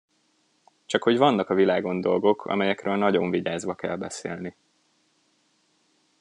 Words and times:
Csakhogy 0.85 1.17
vannak 1.17 1.49
a 1.49 1.53
világon 1.53 2.01
dolgok, 2.01 2.45
amelyekről 2.45 2.95
nagyon 2.95 3.29
vigyázva 3.29 3.75
kell 3.75 3.95
beszélni. 3.97 4.55